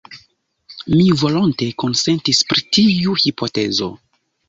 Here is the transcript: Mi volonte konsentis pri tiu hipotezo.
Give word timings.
Mi 0.93 1.03
volonte 1.25 1.69
konsentis 1.85 2.43
pri 2.55 2.67
tiu 2.79 3.19
hipotezo. 3.27 3.97